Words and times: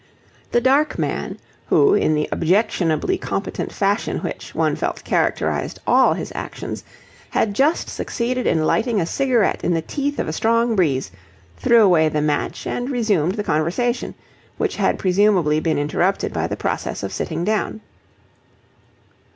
The 0.51 0.61
dark 0.61 0.97
man, 0.97 1.37
who 1.67 1.93
in 1.93 2.15
the 2.15 2.27
objectionably 2.31 3.19
competent 3.19 3.71
fashion 3.71 4.17
which, 4.17 4.55
one 4.55 4.75
felt, 4.75 5.03
characterized 5.03 5.79
all 5.85 6.15
his 6.15 6.31
actions, 6.33 6.83
had 7.29 7.53
just 7.53 7.87
succeeded 7.87 8.47
in 8.47 8.65
lighting 8.65 8.99
a 8.99 9.05
cigarette 9.05 9.63
in 9.63 9.75
the 9.75 9.81
teeth 9.83 10.17
of 10.17 10.27
a 10.27 10.33
strong 10.33 10.75
breeze, 10.75 11.11
threw 11.55 11.83
away 11.83 12.09
the 12.09 12.19
match 12.19 12.65
and 12.65 12.89
resumed 12.89 13.33
the 13.35 13.43
conversation, 13.43 14.15
which 14.57 14.77
had 14.77 14.97
presumably 14.97 15.59
been 15.59 15.77
interrupted 15.77 16.33
by 16.33 16.47
the 16.47 16.57
process 16.57 17.03
of 17.03 17.13
sitting 17.13 17.43
down. 17.43 17.79